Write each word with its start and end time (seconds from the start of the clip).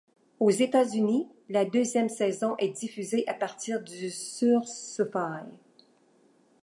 Aux 0.39 0.49
États-Unis 0.49 1.27
la 1.47 1.63
deuxième 1.63 2.09
saison 2.09 2.55
est 2.57 2.71
diffusée 2.75 3.23
à 3.27 3.35
partir 3.35 3.83
du 3.83 4.09
sur 4.09 4.67
Syfy. 4.67 5.45